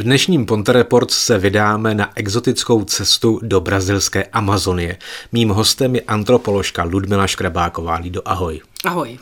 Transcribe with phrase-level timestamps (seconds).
[0.00, 4.98] V dnešním Ponte Report se vydáme na exotickou cestu do brazilské Amazonie.
[5.32, 7.96] Mým hostem je antropoložka Ludmila Škrabáková.
[7.96, 8.60] Lido, ahoj.
[8.84, 9.18] Ahoj.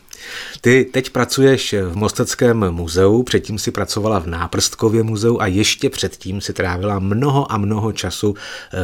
[0.61, 6.41] Ty teď pracuješ v Mosteckém muzeu, předtím si pracovala v Náprstkově muzeu a ještě předtím
[6.41, 8.35] si trávila mnoho a mnoho času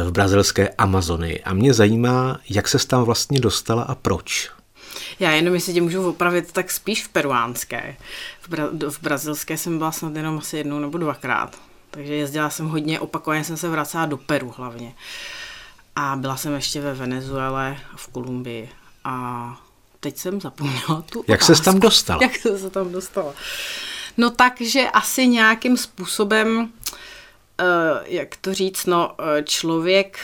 [0.05, 1.43] v brazilské Amazonii.
[1.43, 4.51] A mě zajímá, jak se tam vlastně dostala a proč.
[5.19, 7.95] Já jenom, jestli tě můžu opravit, tak spíš v peruánské.
[8.41, 11.64] V, bra- v brazilské jsem byla snad jenom asi jednou nebo dvakrát.
[11.95, 14.95] Takže jezdila jsem hodně, opakovaně jsem se vracela do Peru hlavně.
[15.95, 18.69] A byla jsem ještě ve Venezuele v Kolumbii.
[19.03, 19.57] A
[19.99, 22.19] teď jsem zapomněla tu Jak se tam dostala?
[22.23, 23.33] Jak jsem se tam dostala?
[24.17, 26.67] No takže asi nějakým způsobem, uh,
[28.05, 30.19] jak to říct, no člověk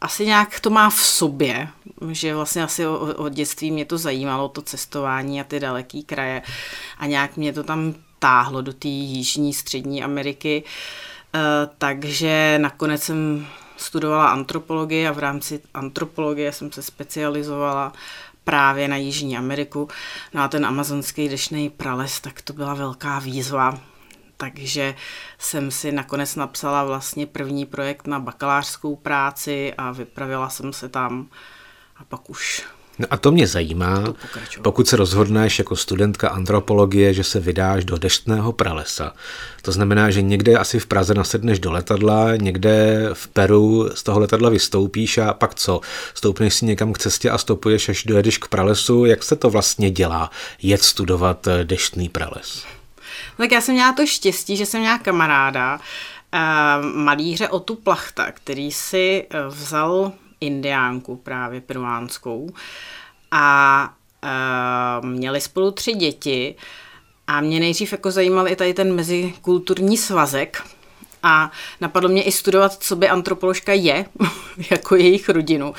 [0.00, 1.68] asi nějak to má v sobě,
[2.10, 6.42] že vlastně asi od dětství mě to zajímalo, to cestování a ty daleký kraje
[6.98, 10.62] a nějak mě to tam táhlo do té jižní střední Ameriky,
[11.34, 11.38] eh,
[11.78, 17.92] takže nakonec jsem studovala antropologii a v rámci antropologie jsem se specializovala
[18.44, 19.88] právě na Jižní Ameriku.
[20.34, 23.78] No a ten amazonský dešný prales, tak to byla velká výzva,
[24.36, 24.94] takže
[25.38, 31.26] jsem si nakonec napsala vlastně první projekt na bakalářskou práci a vypravila jsem se tam.
[31.96, 32.64] A pak už
[32.98, 34.14] No a to mě zajímá,
[34.62, 39.12] pokud se rozhodneš jako studentka antropologie, že se vydáš do deštného pralesa.
[39.62, 44.20] To znamená, že někde asi v Praze nasedneš do letadla, někde v Peru z toho
[44.20, 45.80] letadla vystoupíš a pak co?
[46.14, 49.04] Stoupneš si někam k cestě a stopuješ, až dojedeš k pralesu.
[49.04, 50.30] Jak se to vlastně dělá,
[50.62, 52.64] jet studovat deštný prales?
[53.36, 55.80] Tak já jsem měla to štěstí, že jsem měla kamaráda,
[56.34, 60.12] uh, malíře Otu Plachta, který si uh, vzal
[60.46, 62.50] indiánku právě peruánskou
[63.30, 63.94] a
[64.24, 66.54] uh, měli spolu tři děti
[67.26, 70.62] a mě nejdřív jako zajímal i tady ten mezikulturní svazek
[71.22, 71.50] a
[71.80, 74.06] napadlo mě i studovat, co by antropoložka je,
[74.70, 75.74] jako jejich rodinu.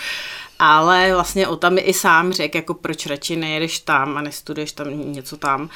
[0.60, 5.14] Ale vlastně o tam i sám řekl, jako proč radši nejedeš tam a nestuduješ tam
[5.14, 5.70] něco tam.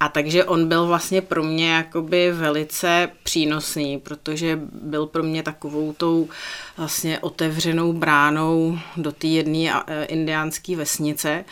[0.00, 5.92] A takže on byl vlastně pro mě jakoby velice přínosný, protože byl pro mě takovou
[5.92, 6.28] tou
[6.76, 11.44] vlastně otevřenou bránou do té jedné e, indiánské vesnice,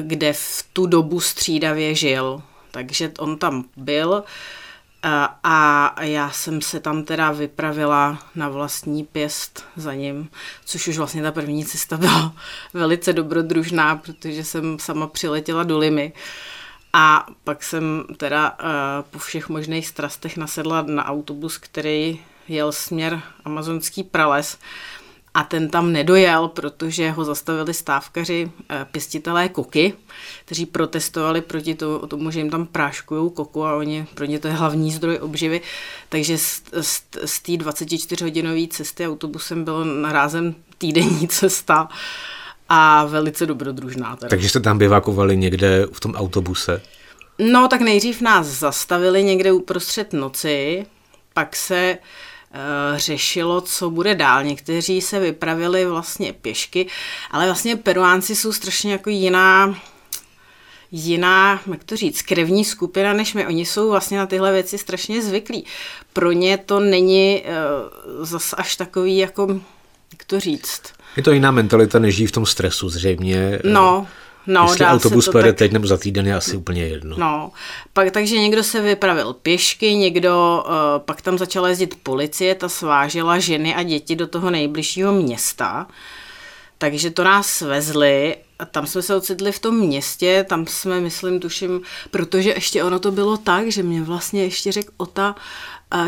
[0.00, 2.42] kde v tu dobu střídavě žil.
[2.70, 4.24] Takže on tam byl
[5.42, 10.30] a já jsem se tam teda vypravila na vlastní pěst za ním,
[10.64, 12.34] což už vlastně ta první cesta byla
[12.74, 16.12] velice dobrodružná, protože jsem sama přiletěla do Limy.
[16.98, 18.66] A pak jsem teda uh,
[19.10, 24.58] po všech možných strastech nasedla na autobus, který jel směr amazonský prales
[25.34, 29.94] a ten tam nedojel, protože ho zastavili stávkaři uh, pěstitelé koky,
[30.44, 34.48] kteří protestovali proti to, tomu, že jim tam práškují koku a oni, pro ně to
[34.48, 35.60] je hlavní zdroj obživy.
[36.08, 41.88] Takže z, z, z té 24-hodinové cesty autobusem bylo narázem týdenní cesta.
[42.68, 44.16] A velice dobrodružná.
[44.16, 44.28] Teda.
[44.28, 46.82] Takže jste tam bivakovali někde v tom autobuse?
[47.38, 50.86] No, tak nejdřív nás zastavili někde uprostřed noci,
[51.34, 54.44] pak se uh, řešilo, co bude dál.
[54.44, 56.86] Někteří se vypravili vlastně pěšky,
[57.30, 59.74] ale vlastně peruánci jsou strašně jako jiná
[60.90, 63.46] jiná, jak to říct, krevní skupina než my.
[63.46, 65.64] Oni jsou vlastně na tyhle věci strašně zvyklí.
[66.12, 69.60] Pro ně to není uh, zas až takový, jako,
[70.12, 70.82] jak to říct,
[71.16, 73.58] je to jiná mentalita, než v tom stresu zřejmě.
[73.64, 74.06] No,
[74.46, 75.58] No, Jestli dá autobus pojede tak...
[75.58, 77.16] teď nebo za týden je asi úplně jedno.
[77.18, 77.52] No,
[77.92, 83.38] pak, takže někdo se vypravil pěšky, někdo, uh, pak tam začala jezdit policie, ta svážela
[83.38, 85.86] ženy a děti do toho nejbližšího města.
[86.78, 91.40] Takže to nás vezli a tam jsme se ocitli v tom městě, tam jsme, myslím,
[91.40, 91.80] tuším,
[92.10, 95.34] protože ještě ono to bylo tak, že mě vlastně ještě řekl Ota,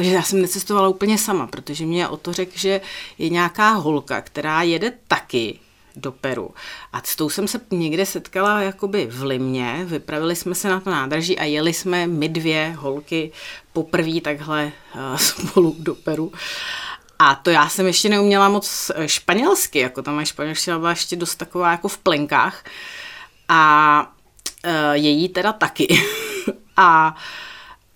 [0.00, 2.80] že já jsem necestovala úplně sama, protože mě o to řekl, že
[3.18, 5.58] je nějaká holka, která jede taky
[5.96, 6.54] do Peru.
[6.92, 10.90] A s tou jsem se někde setkala jakoby v Limě, vypravili jsme se na to
[10.90, 13.32] nádraží a jeli jsme my dvě holky
[13.72, 16.32] poprvé takhle uh, spolu do Peru.
[17.18, 21.70] A to já jsem ještě neuměla moc španělsky, jako tam španělština byla ještě dost taková
[21.70, 22.64] jako v plenkách.
[23.48, 24.12] A
[24.64, 26.02] uh, její teda taky.
[26.76, 27.16] a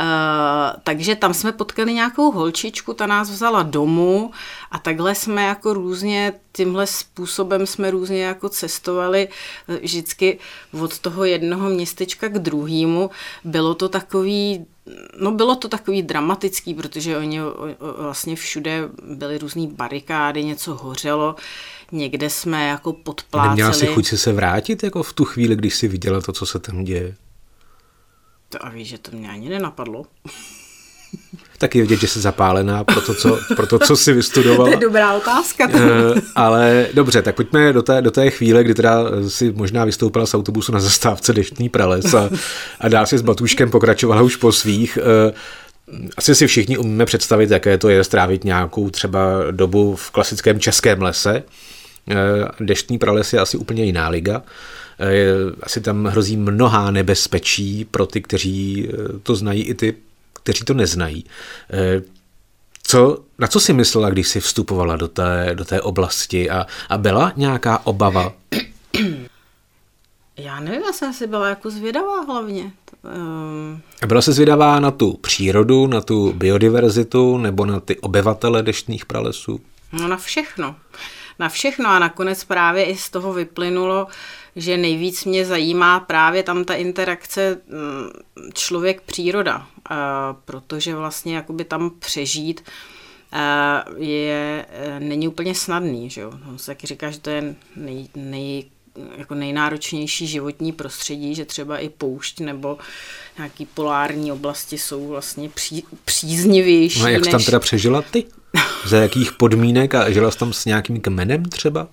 [0.03, 4.31] Uh, takže tam jsme potkali nějakou holčičku, ta nás vzala domů
[4.71, 9.29] a takhle jsme jako různě, tímhle způsobem jsme různě jako cestovali
[9.69, 10.39] eh, vždycky
[10.81, 13.11] od toho jednoho městečka k druhému.
[13.45, 14.67] Bylo to takový,
[15.21, 17.41] no bylo to takový dramatický, protože oni
[17.99, 21.37] vlastně všude byly různé barikády, něco hořelo,
[21.93, 23.49] někde jsme jako podpláceli.
[23.49, 26.59] Neměla si chuť se vrátit jako v tu chvíli, když si viděla to, co se
[26.59, 27.15] tam děje?
[28.53, 30.05] To a víš, že to mě ani nenapadlo.
[31.59, 34.65] taky vidět, že jsi zapálená pro to, co, pro to, co jsi vystudovala.
[34.71, 35.69] to je dobrá otázka.
[35.69, 40.27] Uh, ale dobře, tak pojďme do té, do té chvíle, kdy teda si možná vystoupila
[40.27, 42.31] z autobusu na zastávce Deštný prales a,
[42.81, 44.99] a dál si s Batuškem pokračovala už po svých.
[44.99, 45.35] Uh,
[46.17, 49.21] asi si všichni umíme představit, jaké to je strávit nějakou třeba
[49.51, 51.43] dobu v klasickém českém lese.
[52.11, 52.15] Eh,
[52.61, 54.43] deštný prales je asi úplně jiná liga.
[55.03, 59.95] Eh, asi tam hrozí mnohá nebezpečí pro ty, kteří eh, to znají, i ty,
[60.33, 61.25] kteří to neznají.
[62.83, 66.99] Co, na co jsi myslela, když jsi vstupovala do té, do té oblasti a, a
[66.99, 68.33] byla nějaká obava?
[70.37, 72.73] Já nevím, já jsem asi byla jako zvědavá hlavně.
[73.17, 73.83] Um...
[74.07, 79.61] Byla se zvědavá na tu přírodu, na tu biodiverzitu nebo na ty obyvatele deštných pralesů?
[79.93, 80.77] No na všechno.
[81.39, 84.07] Na všechno a nakonec právě i z toho vyplynulo,
[84.57, 88.11] že nejvíc mě zajímá právě tam ta interakce mm,
[88.55, 89.67] člověk-příroda,
[90.45, 92.61] protože vlastně jakoby tam přežít
[93.97, 96.33] je, e, není úplně snadný, že jo.
[96.49, 98.65] On se taky říká, že to je nej, nej
[99.17, 102.79] jako nejnáročnější životní prostředí, že třeba i poušť nebo
[103.37, 107.01] nějaký polární oblasti jsou vlastně pří, příznivější.
[107.01, 107.27] No a jak než...
[107.27, 108.25] jsi tam teda přežila ty?
[108.87, 111.89] Za jakých podmínek a žila jsi tam s nějakým kmenem třeba?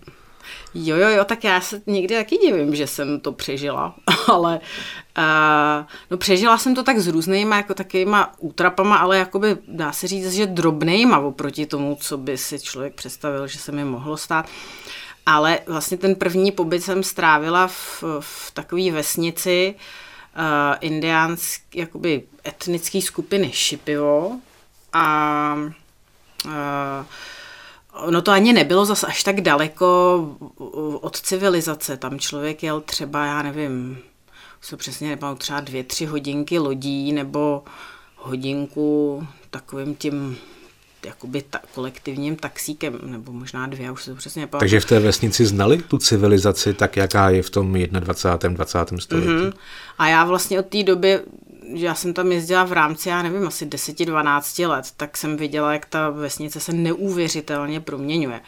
[0.74, 3.95] Jo, jo, jo, tak já se někdy taky divím, že jsem to přežila,
[4.27, 4.60] ale
[5.18, 10.07] uh, no přežila jsem to tak s různýma jako takovýma útrapama, ale jakoby dá se
[10.07, 14.45] říct, že drobnejma oproti tomu, co by si člověk představil, že se mi mohlo stát.
[15.25, 19.75] Ale vlastně ten první pobyt jsem strávila v, v takové vesnici
[20.36, 20.42] uh,
[20.81, 24.39] indiánsk, jakoby etnické skupiny Šipivo
[24.94, 25.56] a
[26.45, 26.51] uh,
[28.10, 30.30] no to ani nebylo zas až tak daleko
[31.01, 31.98] od civilizace.
[31.98, 33.98] Tam člověk jel třeba, já nevím,
[34.62, 37.63] se přesně nepamatuji, třeba dvě, tři hodinky lodí nebo
[38.16, 40.38] hodinku takovým tím
[41.06, 44.60] jakoby ta, kolektivním taxíkem, nebo možná dvě, já už se to přesně nepamatuji.
[44.60, 48.56] Takže v té vesnici znali tu civilizaci tak, jaká je v tom 21.
[48.56, 48.80] 20.
[49.00, 49.28] století?
[49.28, 49.54] Mm-hmm.
[49.98, 51.19] A já vlastně od té doby,
[51.74, 55.86] já jsem tam jezdila v rámci, já nevím, asi 10-12 let, tak jsem viděla, jak
[55.86, 58.42] ta vesnice se neuvěřitelně proměňuje.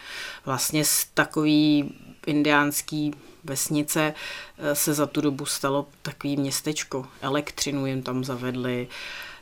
[0.46, 1.94] Vlastně z takový
[2.28, 3.14] indiánský
[3.44, 4.14] vesnice
[4.58, 7.06] eh, se za tu dobu stalo takový městečko.
[7.22, 8.88] Elektřinu jim tam zavedli,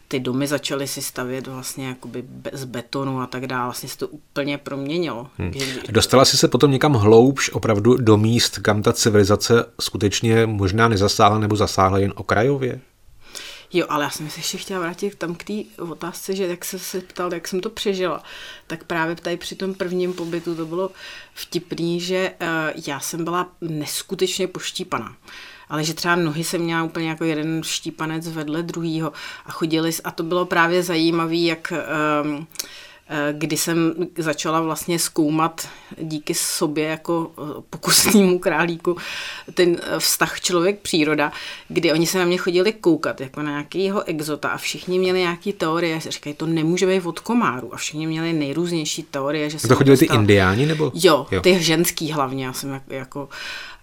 [0.08, 2.24] ty domy začaly si stavět vlastně jakoby
[2.54, 3.64] z betonu a tak dále.
[3.64, 5.28] Vlastně se to úplně proměnilo.
[5.38, 5.54] Hmm.
[5.90, 11.40] Dostala jsi se potom někam hloubš opravdu do míst, kam ta civilizace skutečně možná nezasáhla
[11.40, 12.80] nebo zasáhla jen okrajově?
[13.74, 16.80] Jo, ale já jsem se ještě chtěla vrátit tam k té otázce, že jak se
[16.80, 18.24] se ptal, jak jsem to přežila,
[18.68, 20.92] tak právě tady při tom prvním pobytu to bylo
[21.34, 25.16] vtipný, že uh, já jsem byla neskutečně poštípaná.
[25.70, 29.14] Ale že třeba nohy jsem měla úplně jako jeden štípanec vedle druhýho
[29.46, 31.74] a chodili, a to bylo právě zajímavé, jak
[32.24, 32.48] um,
[33.32, 35.68] kdy jsem začala vlastně zkoumat
[36.02, 38.98] díky sobě jako eh, pokusnému králíku
[39.54, 41.32] ten eh, vztah člověk-příroda,
[41.68, 45.54] kdy oni se na mě chodili koukat jako na nějakého exota a všichni měli nějaký
[45.54, 49.50] teorie, říkají, to nemůže být od komáru a všichni měli nejrůznější teorie.
[49.50, 50.18] Že to chodili dostal...
[50.18, 50.92] ty indiáni nebo?
[50.96, 53.30] Jo, jo, ty ženský hlavně, já jsem jako, jako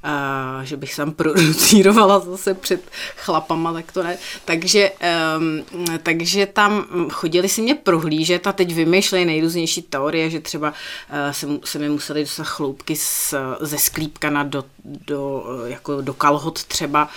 [0.03, 4.19] a že bych sam producírovala zase před chlapama, tak to ne.
[4.45, 4.91] Takže,
[5.39, 5.63] um,
[6.03, 11.47] takže tam chodili si mě prohlížet a teď vymýšlejí nejrůznější teorie, že třeba uh, se,
[11.65, 17.09] se mi museli dostat chloupky z, ze sklípkana do, do, jako do kalhot třeba.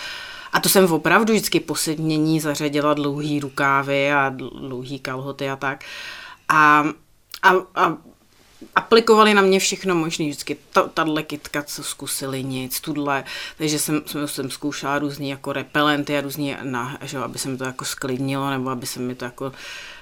[0.54, 5.84] A to jsem opravdu vždycky posednění zařadila dlouhý rukávy a dlouhý kalhoty a tak.
[6.50, 6.86] A,
[7.44, 7.98] a, a
[8.76, 10.58] aplikovali na mě všechno možné, vždycky
[10.94, 13.24] tahle kitka, co zkusili nic, tudle,
[13.58, 17.58] takže jsem, jsem, jsem zkoušela různý jako repelenty a různý, na, že, aby se mi
[17.58, 19.52] to jako sklidnilo, nebo aby se mi to jako,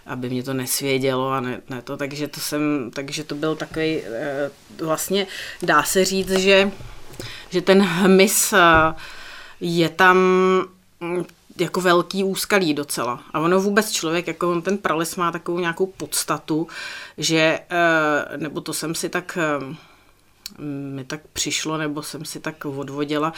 [0.05, 4.01] aby mě to nesvědělo a ne, ne to, takže to jsem, takže to byl takový,
[4.05, 4.51] eh,
[4.83, 5.27] vlastně
[5.61, 6.71] dá se říct, že,
[7.49, 8.93] že ten hmyz eh,
[9.59, 10.17] je tam
[11.59, 13.23] jako velký úskalí docela.
[13.33, 16.67] A ono vůbec člověk, jako on ten prales má takovou nějakou podstatu,
[17.17, 19.75] že, eh, nebo to jsem si tak eh,
[20.93, 23.33] mi tak přišlo, nebo jsem si tak odvodila,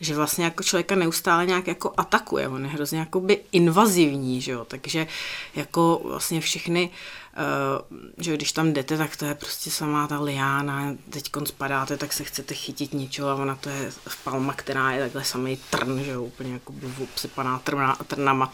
[0.00, 4.64] že vlastně jako člověka neustále nějak jako atakuje, on je hrozně jakoby invazivní, že jo,
[4.64, 5.06] takže
[5.54, 10.20] jako vlastně všechny uh, Uh, že když tam jdete, tak to je prostě samá ta
[10.20, 14.92] liána, teď spadáte, tak se chcete chytit něčeho a ona to je v palma, která
[14.92, 18.52] je takhle samý trn, že jo, úplně jako obsypaná trna, trnama.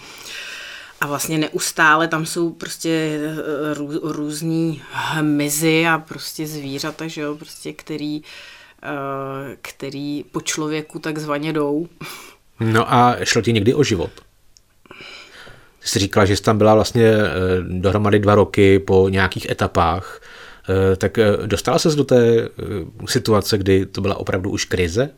[1.00, 7.34] A vlastně neustále tam jsou prostě eh, rů, různý hmyzy a prostě zvířata, že jo,
[7.34, 8.22] prostě který,
[8.82, 11.88] uh, který po člověku takzvaně jdou.
[12.60, 14.10] No a šlo ti někdy o život?
[15.80, 17.12] Ty jsi říkala, že jsi tam byla vlastně
[17.68, 20.20] dohromady dva roky po nějakých etapách.
[20.96, 22.48] Tak dostala ses do té
[23.06, 25.10] situace, kdy to byla opravdu už krize?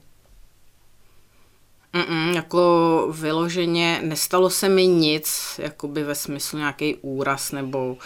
[1.94, 7.96] Mm-mm, jako vyloženě nestalo se mi nic, jakoby ve smyslu nějaký úraz nebo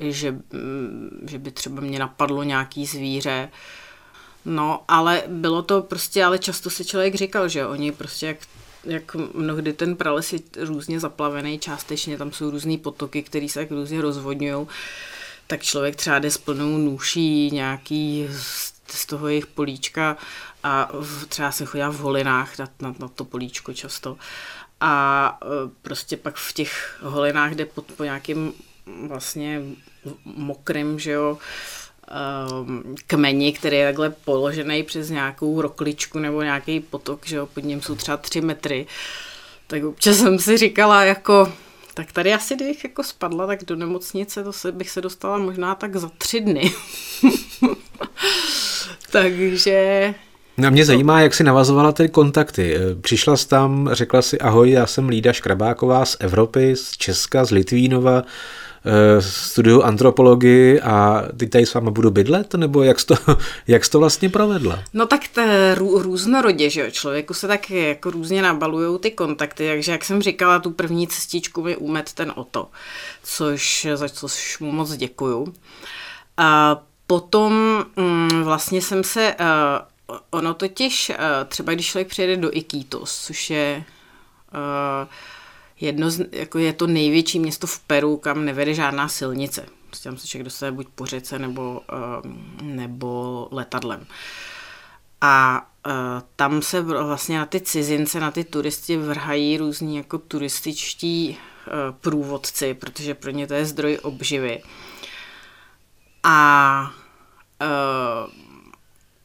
[0.00, 3.50] že, mm, že by třeba mě napadlo nějaký zvíře.
[4.44, 8.38] No, ale bylo to prostě, ale často si člověk říkal, že oni prostě jak
[8.86, 13.70] jak mnohdy ten prales je různě zaplavený, částečně tam jsou různé potoky, které se tak
[13.70, 14.66] různě rozvodňují,
[15.46, 18.28] tak člověk třeba jde s plnou nůší nějaký
[18.88, 20.16] z toho jejich políčka
[20.62, 20.88] a
[21.28, 24.16] třeba se chodila v holinách na, na, na to políčko často.
[24.80, 25.46] A e,
[25.82, 28.52] prostě pak v těch holinách jde pod, po nějakým
[28.86, 29.62] vlastně
[30.24, 31.38] mokrým, že jo,
[32.60, 37.64] um, kmeni, který je takhle položený přes nějakou rokličku nebo nějaký potok, že jo, pod
[37.64, 38.86] ním jsou třeba tři metry.
[39.66, 41.52] Tak občas jsem si říkala jako,
[41.94, 45.74] tak tady asi kdybych jako spadla tak do nemocnice, to se, bych se dostala možná
[45.74, 46.72] tak za tři dny.
[49.10, 50.14] Takže
[50.58, 52.76] No mě zajímá, jak si navazovala ty kontakty.
[52.76, 57.44] Eh, přišla jsi tam, řekla si ahoj, já jsem Lída Škrabáková z Evropy, z Česka,
[57.44, 58.22] z Litvínova,
[58.84, 63.14] eh, studuju antropologii a teď tady s váma budu bydlet, nebo jak jsi to,
[63.66, 64.78] jak jsi to vlastně provedla?
[64.92, 65.42] No tak to
[65.74, 70.22] rů, různorodě, že jo, člověku se tak jako různě nabalují ty kontakty, takže jak jsem
[70.22, 72.68] říkala, tu první cestičku mi umet ten Oto,
[73.22, 75.54] což, za což mu moc děkuju.
[76.36, 79.46] A potom mm, vlastně jsem se uh,
[80.30, 81.16] Ono totiž, eh,
[81.48, 83.84] třeba když člověk přijede do Iquitos, což je
[84.52, 85.08] uh,
[85.80, 89.66] jedno z, jako je to největší město v Peru, kam nevede žádná silnice.
[89.86, 91.80] Prostě tam se člověk dostane buď po řece nebo,
[92.62, 94.06] nebo letadlem.
[95.20, 95.66] A
[96.36, 101.38] tam se vlastně na ty cizince, na ty turisty vrhají různí jako turističtí
[102.00, 104.62] průvodci, protože pro ně to je zdroj obživy.
[106.26, 106.90] A
[107.62, 108.32] uh,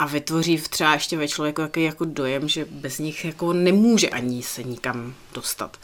[0.02, 4.44] a vytvoří třeba ještě ve člověku jaký jako dojem, že bez nich jako nemůže ani
[4.44, 5.78] se nikam dostat.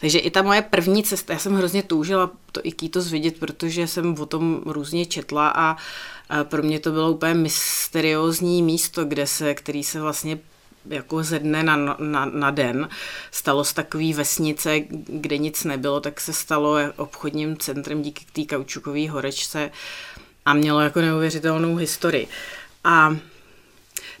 [0.00, 3.86] Takže i ta moje první cesta, já jsem hrozně toužila to i kýtos vidět, protože
[3.86, 5.76] jsem o tom různě četla a,
[6.28, 10.38] a pro mě to bylo úplně mysteriózní místo, kde se, který se vlastně
[10.88, 12.88] jako ze dne na, na, na den
[13.30, 19.10] stalo z takové vesnice, kde nic nebylo, tak se stalo obchodním centrem díky té kaučukové
[19.10, 19.70] horečce
[20.50, 22.28] a mělo jako neuvěřitelnou historii.
[22.84, 23.16] A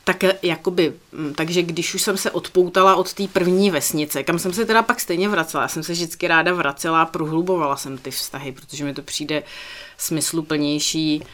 [0.04, 4.38] tak eh, jakoby, mm, takže když už jsem se odpoutala od té první vesnice, kam
[4.38, 7.98] jsem se teda pak stejně vracela, já jsem se vždycky ráda vracela a prohlubovala jsem
[7.98, 9.42] ty vztahy, protože mi to přijde
[9.98, 11.24] smysluplnější,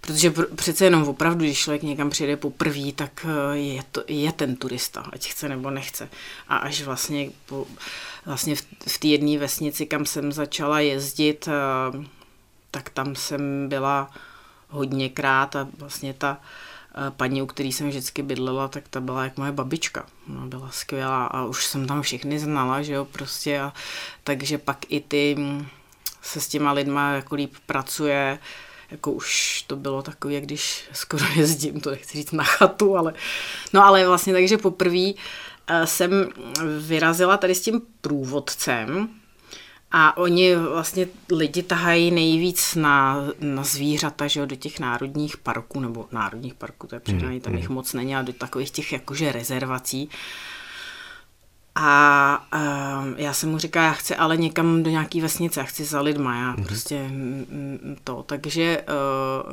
[0.00, 4.56] protože přece jenom opravdu, když člověk někam přijde poprvé, tak eh, je, to, je ten
[4.56, 6.08] turista, ať chce nebo nechce.
[6.48, 7.66] A až vlastně, po,
[8.26, 12.06] vlastně v, v té jedné vesnici, kam jsem začala jezdit, eh,
[12.70, 14.10] tak tam jsem byla
[14.72, 16.40] hodněkrát a vlastně ta
[17.10, 20.06] paní, u který jsem vždycky bydlela, tak ta byla jak moje babička.
[20.30, 23.60] Ona byla skvělá a už jsem tam všechny znala, že jo, prostě.
[23.60, 23.72] A,
[24.24, 25.66] takže pak i ty mm,
[26.22, 28.38] se s těma lidma jako líp pracuje,
[28.90, 33.14] jako už to bylo takové, když skoro jezdím, to nechci říct na chatu, ale
[33.72, 35.12] no ale vlastně takže poprvé
[35.66, 36.28] eh, jsem
[36.78, 39.08] vyrazila tady s tím průvodcem,
[39.92, 45.80] a oni vlastně lidi tahají nejvíc na, na zvířata, že jo, do těch národních parků,
[45.80, 47.74] nebo národních parků, to je přiznání, tam jich hmm.
[47.74, 50.08] moc není, ale do takových těch jakože rezervací.
[51.74, 55.84] A uh, já jsem mu říkala, já chci ale někam do nějaký vesnice, já chci
[55.84, 56.64] za lidma, já mm.
[56.64, 57.10] prostě
[58.04, 58.22] to.
[58.22, 58.84] Takže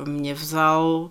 [0.00, 1.10] uh, mě vzal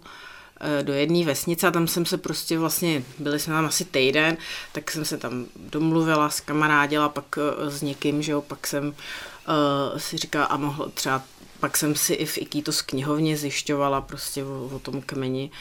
[0.82, 4.38] do jedné vesnice a tam jsem se prostě vlastně, byli jsme tam asi týden,
[4.72, 8.88] tak jsem se tam domluvila, s kamarádila pak eh, s někým, že jo, pak jsem
[8.88, 11.22] uh, si říkala a mohla třeba,
[11.60, 15.52] pak jsem si i v Ikito z knihovně zjišťovala prostě o, o tom kmeni.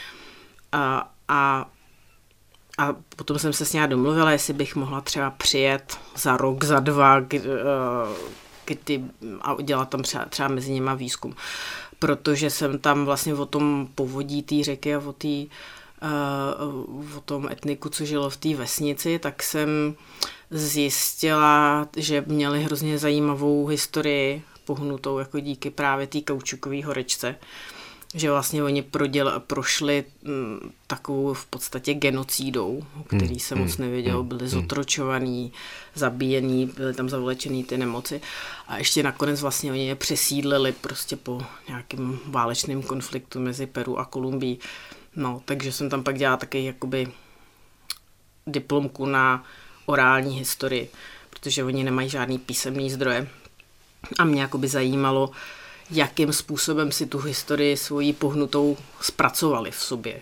[0.73, 1.71] A, a
[2.79, 6.81] a potom jsem se s ní domluvila, jestli bych mohla třeba přijet za rok, za
[6.81, 7.43] dva, kdy,
[8.65, 9.05] kdy,
[9.41, 11.35] a udělat tam třeba, třeba mezi nimi výzkum
[11.99, 15.49] protože jsem tam vlastně o tom povodí té řeky a o, tý,
[16.73, 19.95] uh, o tom etniku, co žilo v té vesnici, tak jsem
[20.51, 27.29] zjistila, že měli hrozně zajímavou historii pohnutou jako díky právě té kaučukové horečce.
[27.29, 27.78] Uh,
[28.15, 33.77] že vlastně oni proděl, prošli m, mm, takovou v podstatě genocídou, který hmm, se moc
[33.77, 34.49] hmm, nevěděl, hmm, byli hmm.
[34.51, 35.53] zotročovaní,
[35.95, 38.21] zabíjení, byly tam zavlečený ty nemoci
[38.69, 44.05] a ještě nakonec vlastně oni je přesídlili prostě po nějakém válečném konfliktu mezi Peru a
[44.05, 44.59] Kolumbií.
[45.17, 47.09] No, takže jsem tam pak dělala taky jakoby
[48.47, 49.45] diplomku na
[49.87, 50.91] orální historii,
[51.31, 53.29] protože oni nemají žádný písemný zdroje,
[54.19, 55.31] A mě jakoby zajímalo,
[55.91, 60.21] jakým způsobem si tu historii svoji pohnutou zpracovali v sobě.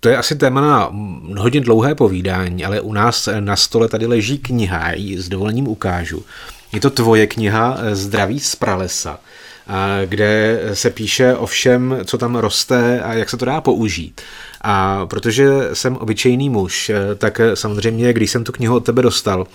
[0.00, 0.92] To je asi téma na
[1.38, 6.24] hodně dlouhé povídání, ale u nás na stole tady leží kniha, ji s dovolením ukážu.
[6.72, 9.20] Je to tvoje kniha Zdraví z pralesa
[10.04, 14.20] kde se píše o všem, co tam roste a jak se to dá použít.
[14.66, 19.46] A protože jsem obyčejný muž, tak samozřejmě, když jsem tu knihu od tebe dostal,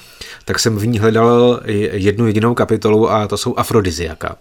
[0.46, 1.62] tak jsem v ní hledal
[1.92, 4.36] jednu jedinou kapitolu a to jsou afrodiziaka.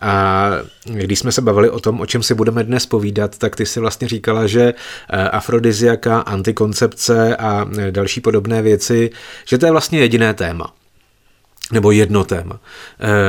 [0.00, 0.50] A
[0.84, 3.80] když jsme se bavili o tom, o čem si budeme dnes povídat, tak ty si
[3.80, 4.74] vlastně říkala, že
[5.32, 9.10] afrodiziaka, antikoncepce a další podobné věci,
[9.44, 10.72] že to je vlastně jediné téma
[11.72, 12.60] nebo jedno téma.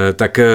[0.09, 0.45] E, tak e,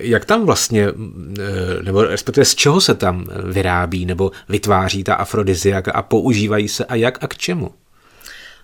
[0.00, 5.92] jak tam vlastně, e, nebo respektive z čeho se tam vyrábí nebo vytváří ta afrodiziaka
[5.92, 7.74] a používají se a jak a k čemu?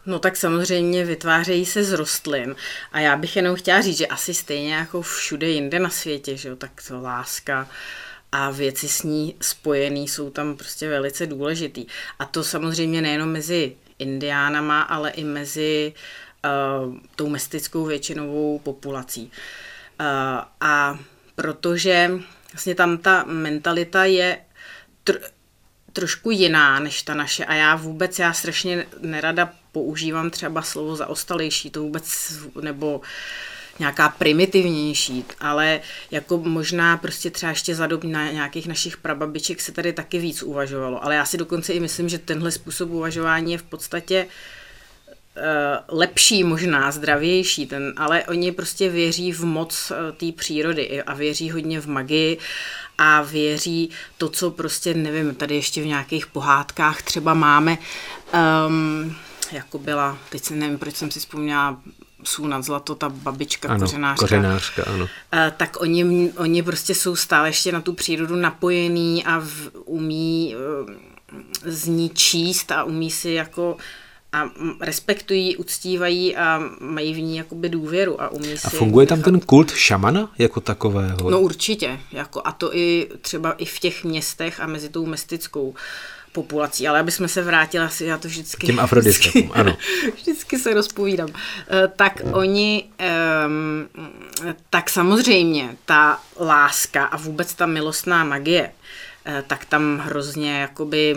[0.07, 2.55] No tak samozřejmě vytvářejí se z rostlin
[2.93, 6.49] a já bych jenom chtěla říct, že asi stejně jako všude jinde na světě, že
[6.49, 7.69] jo, tak to láska
[8.33, 11.87] a věci s ní spojený jsou tam prostě velice důležitý.
[12.19, 16.01] A to samozřejmě nejenom mezi indiánama, ale i mezi uh,
[16.45, 19.31] uh, tou mestickou většinovou populací.
[20.01, 20.07] Uh,
[20.61, 20.99] a
[21.35, 22.11] protože
[22.53, 24.39] vlastně tam ta mentalita je
[25.07, 25.21] tr-
[25.93, 31.71] trošku jiná než ta naše a já vůbec, já strašně nerada používám třeba slovo zaostalejší,
[31.71, 33.01] to vůbec, nebo
[33.79, 35.81] nějaká primitivnější, ale
[36.11, 40.43] jako možná prostě třeba ještě za dob na nějakých našich prababiček se tady taky víc
[40.43, 44.31] uvažovalo, ale já si dokonce i myslím, že tenhle způsob uvažování je v podstatě uh,
[44.31, 44.60] Eh,
[45.89, 51.51] lepší možná, zdravější, ten, ale oni prostě věří v moc eh, té přírody a věří
[51.51, 52.39] hodně v magii
[52.99, 57.79] a věří to, co prostě, nevím, tady ještě v nějakých pohádkách třeba máme,
[58.67, 59.17] um,
[59.53, 61.81] jako byla, teď se nevím, proč jsem si vzpomněla,
[62.25, 64.21] jsou nad zlato, ta babička ano, kořenářka.
[64.21, 65.05] kořenářka ano.
[65.05, 65.11] Uh,
[65.57, 70.55] tak oni, oni prostě jsou stále ještě na tu přírodu napojení a v, umí
[71.65, 73.81] z ní číst a umí si jako uh,
[74.33, 78.67] a respektují, uctívají a mají v ní jakoby důvěru a umí si...
[78.67, 81.31] A funguje tam ten kult šamana jako takového?
[81.31, 85.75] No určitě, jako a to i třeba i v těch městech a mezi tou mestickou
[86.33, 88.67] populací, ale aby jsme se vrátili, asi já to vždycky...
[88.67, 89.77] Těm afrodiskům, ano.
[90.17, 91.29] vždycky se rozpovídám.
[91.69, 92.85] Eh, tak oni,
[93.47, 93.89] um,
[94.71, 98.73] tak samozřejmě ta láska a vůbec ta milostná magie,
[99.25, 101.15] eh, tak tam hrozně jakoby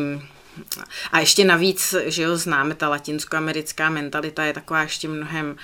[1.12, 5.56] a ještě navíc, že jo, známe, ta latinskoamerická mentalita je taková ještě mnohem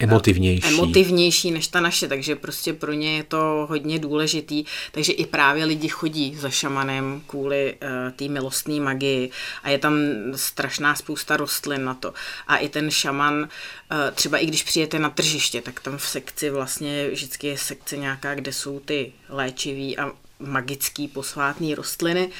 [0.00, 0.68] eh, emotivnější.
[0.68, 5.64] emotivnější než ta naše, takže prostě pro ně je to hodně důležitý, takže i právě
[5.64, 9.30] lidi chodí za šamanem kvůli uh, té milostné magii
[9.62, 9.94] a je tam
[10.36, 12.14] strašná spousta rostlin na to.
[12.46, 13.46] A i ten šaman, uh,
[14.14, 18.34] třeba i když přijete na tržiště, tak tam v sekci vlastně vždycky je sekce nějaká,
[18.34, 22.30] kde jsou ty léčivý a magický posvátný rostliny,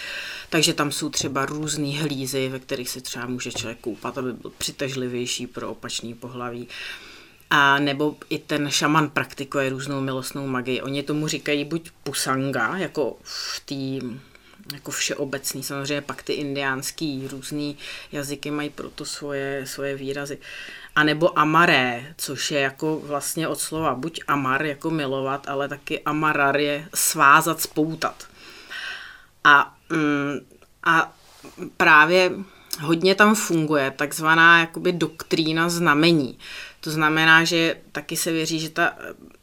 [0.50, 4.52] takže tam jsou třeba různé hlízy, ve kterých se třeba může člověk koupat, aby byl
[4.58, 6.68] přitažlivější pro opačný pohlaví.
[7.50, 10.82] A nebo i ten šaman praktikuje různou milostnou magii.
[10.82, 14.06] Oni tomu říkají buď pusanga, jako v té
[14.74, 17.78] jako všeobecný, samozřejmě pak ty indiánský různý
[18.12, 20.38] jazyky mají proto svoje, svoje výrazy.
[20.96, 26.00] A nebo amaré, což je jako vlastně od slova buď amar, jako milovat, ale taky
[26.00, 28.28] amarar je svázat, spoutat.
[29.44, 30.38] A, mm,
[30.85, 31.12] a
[31.76, 32.33] právě
[32.80, 36.38] hodně tam funguje takzvaná jakoby doktrína znamení.
[36.80, 38.94] To znamená, že taky se věří, že ta,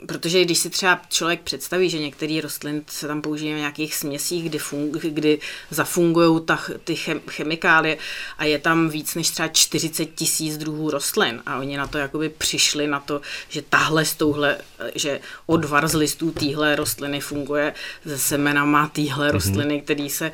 [0.07, 4.49] protože když si třeba člověk představí, že některé rostliny se tam použijí v nějakých směsích,
[4.49, 7.97] kdy, fung, kdy zafungují ta, ty chem, chemikálie
[8.37, 12.29] a je tam víc než třeba 40 tisíc druhů rostlin a oni na to jakoby
[12.29, 14.57] přišli na to, že tahle s touhle,
[14.95, 17.73] že odvar z listů téhle rostliny funguje
[18.07, 19.31] se semenama téhle mm-hmm.
[19.31, 20.31] rostliny, který se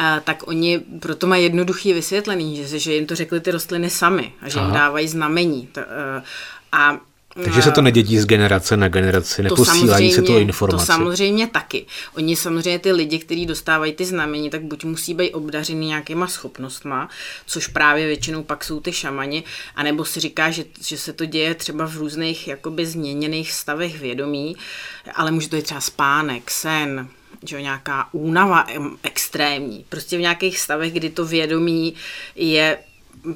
[0.00, 4.32] a, tak oni proto mají jednoduchý vysvětlený, že, že jim to řekly ty rostliny sami
[4.42, 4.68] a že Aha.
[4.68, 5.68] jim dávají znamení.
[5.72, 6.22] To, e,
[6.72, 6.98] a
[7.44, 10.86] takže se to nedědí z generace na generaci, neposílají se to informace.
[10.86, 11.86] To samozřejmě taky.
[12.16, 17.08] Oni samozřejmě ty lidi, kteří dostávají ty znamení, tak buď musí být obdařený nějakýma schopnostma,
[17.46, 19.44] což právě většinou pak jsou ty šamani,
[19.76, 24.56] anebo si říká, že, že se to děje třeba v různých jakoby změněných stavech vědomí,
[25.14, 27.08] ale může to být třeba spánek, sen,
[27.46, 28.66] že nějaká únava
[29.02, 29.84] extrémní.
[29.88, 31.94] Prostě v nějakých stavech, kdy to vědomí
[32.34, 32.78] je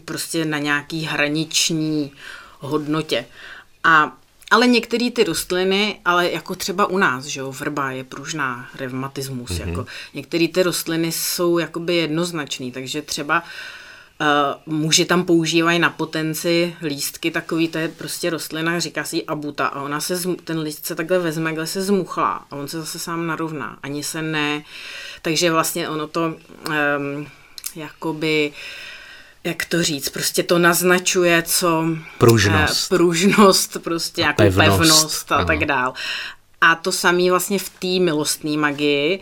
[0.04, 2.12] prostě na nějaký hraniční
[2.59, 3.26] hodnotě.
[3.85, 4.16] A
[4.50, 9.50] ale některé ty rostliny, ale jako třeba u nás, že jo, vrba je pružná, revmatismus,
[9.50, 9.68] mm-hmm.
[9.68, 13.48] jako některé ty rostliny jsou jakoby jednoznačný, takže třeba Uh,
[14.66, 19.83] muži tam používají na potenci lístky, takový to je prostě rostlina, říká si abuta a
[19.83, 23.27] ona se, ten list se takhle vezme, takhle se zmuchlá a on se zase sám
[23.27, 24.62] narovná, ani se ne,
[25.22, 26.35] takže vlastně ono to
[26.68, 27.27] um,
[27.77, 28.53] jakoby
[29.44, 31.85] jak to říct, prostě to naznačuje, co...
[32.18, 32.92] Pružnost.
[32.92, 35.46] Uh, pružnost, prostě a nějakou pevnost, pevnost a ano.
[35.46, 35.94] tak dál.
[36.61, 39.20] A to samé vlastně v té milostné magii,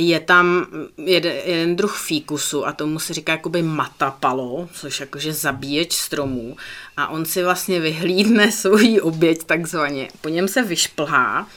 [0.00, 0.66] je tam
[0.98, 6.56] jeden, jeden druh fíkusu a tomu se říká jakoby matapalo, což jakože zabíječ stromů
[6.96, 10.08] a on si vlastně vyhlídne svoji oběť takzvaně.
[10.20, 11.48] Po něm se vyšplhá,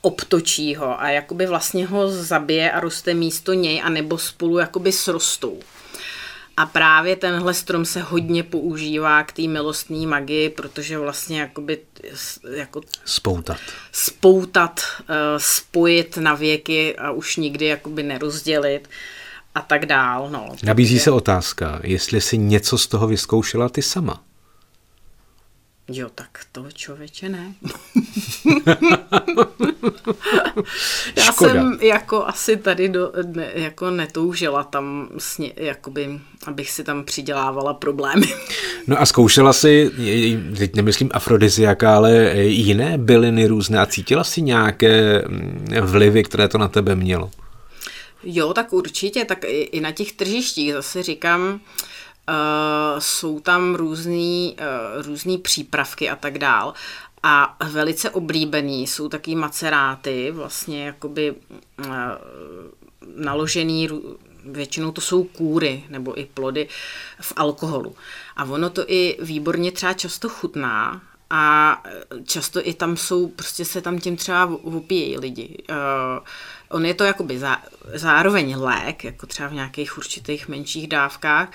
[0.00, 4.92] obtočí ho a jakoby vlastně ho zabije a roste místo něj a nebo spolu jakoby
[4.92, 5.60] srostou.
[6.56, 11.78] A právě tenhle strom se hodně používá k té milostní magii, protože vlastně jakoby
[12.54, 13.58] jako spoutat.
[13.92, 18.88] Spoutat, eh, spojit na věky a už nikdy jakoby nerozdělit
[19.54, 20.30] a tak dál.
[20.30, 24.22] No, Nabízí se otázka, jestli si něco z toho vyzkoušela ty sama.
[25.88, 27.54] Jo, tak to člověče ne.
[31.16, 31.52] Já Škoda.
[31.52, 37.74] jsem jako asi tady do, ne, jako netoužila tam, sně, jakoby, abych si tam přidělávala
[37.74, 38.26] problémy.
[38.86, 39.90] No a zkoušela si,
[40.58, 46.58] teď nemyslím afrodiziaka, ale jiné byliny různé a cítila si nějaké mm, vlivy, které to
[46.58, 47.30] na tebe mělo?
[48.22, 51.60] Jo, tak určitě, tak i, i na těch tržištích zase říkám,
[52.28, 56.74] Uh, jsou tam různý, uh, různý přípravky a tak dál.
[57.26, 61.34] A velice oblíbený jsou taky maceráty, vlastně jakoby
[61.78, 61.86] uh,
[63.16, 63.88] naložený,
[64.44, 66.68] většinou to jsou kůry nebo i plody
[67.20, 67.96] v alkoholu.
[68.36, 71.82] A ono to i výborně třeba často chutná a
[72.24, 75.56] často i tam jsou, prostě se tam tím třeba opíjejí lidi.
[75.70, 75.76] Uh,
[76.68, 77.62] on je to jakoby zá,
[77.94, 81.48] zároveň lék, jako třeba v nějakých určitých menších dávkách,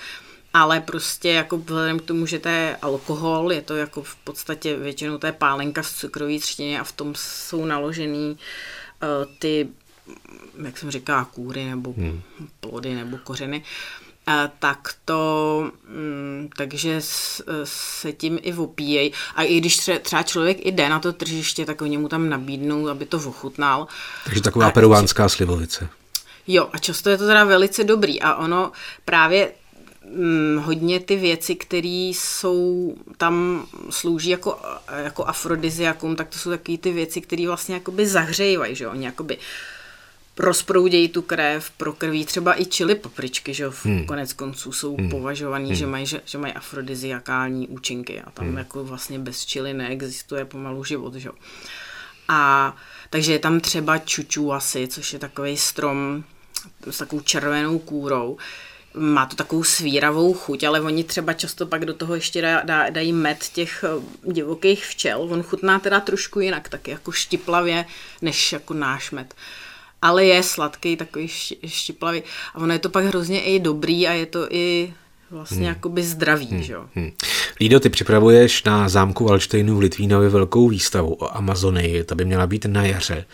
[0.54, 4.76] ale prostě jako vzhledem k tomu, že to je alkohol, je to jako v podstatě
[4.76, 8.38] většinou to je pálenka z cukrový třtiny a v tom jsou naložený
[9.02, 9.08] uh,
[9.38, 9.68] ty,
[10.64, 12.22] jak jsem říkala, kůry nebo hmm.
[12.60, 13.62] plody nebo kořeny,
[14.28, 17.00] uh, tak to, um, takže
[17.64, 19.12] se tím i opíjejí.
[19.34, 23.06] A i když třeba člověk jde na to tržiště, tak oni mu tam nabídnou, aby
[23.06, 23.86] to ochutnal.
[24.24, 25.88] Takže taková a, peruánská slivovice.
[26.46, 28.72] Jo, a často je to teda velice dobrý a ono
[29.04, 29.52] právě
[30.58, 34.58] hodně ty věci, které jsou tam slouží jako,
[35.04, 39.38] jako afrodiziakum, tak to jsou takové ty věci, které vlastně jakoby zahřejvají, že oni jakoby
[40.38, 44.06] rozproudějí tu krev, prokrví třeba i čili papričky, že hmm.
[44.06, 45.10] konec konců jsou hmm.
[45.10, 45.74] považovaný, hmm.
[45.74, 48.58] že mají, že, že mají afrodiziakální účinky a tam hmm.
[48.58, 51.30] jako vlastně bez čili neexistuje pomalu život, že
[52.28, 52.76] A
[53.10, 56.24] takže je tam třeba čuču asi, což je takový strom
[56.90, 58.36] s takovou červenou kůrou,
[58.94, 62.90] má to takovou svíravou chuť, ale oni třeba často pak do toho ještě dá, dá,
[62.90, 65.22] dají med těch eh, divokých včel.
[65.22, 67.84] On chutná teda trošku jinak, tak jako štiplavě,
[68.22, 69.34] než jako náš med.
[70.02, 71.28] Ale je sladký, takový
[71.66, 72.22] štiplavý.
[72.54, 74.94] A ono je to pak hrozně i dobrý a je to i
[75.30, 75.66] vlastně hmm.
[75.66, 76.62] jakoby zdravý, hmm.
[76.62, 76.86] že jo.
[76.94, 77.10] Hmm.
[77.60, 82.46] Lído, ty připravuješ na zámku Valštejnu v Litvínově velkou výstavu o Amazonii, ta by měla
[82.46, 83.16] být na jaře.
[83.18, 83.24] E,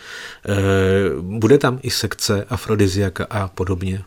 [1.21, 4.03] bude tam i sekce afrodiziaka a podobně?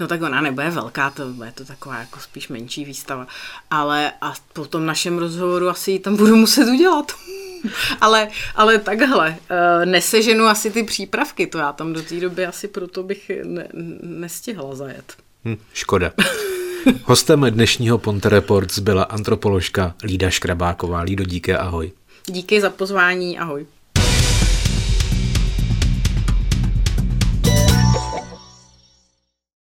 [0.00, 3.26] No tak ona nebude velká, to bude to taková jako spíš menší výstava,
[3.70, 7.12] ale a po tom našem rozhovoru asi ji tam budu muset udělat.
[8.00, 9.36] ale, ale takhle,
[9.82, 13.68] e, neseženu asi ty přípravky, to já tam do té doby asi proto bych ne,
[14.02, 15.16] nestihla zajet.
[15.44, 16.12] Hm, škoda.
[17.04, 21.00] Hostem dnešního Ponte Reports byla antropoložka Lída Škrabáková.
[21.00, 21.92] Lído, díky, ahoj.
[22.26, 23.66] Díky za pozvání, ahoj.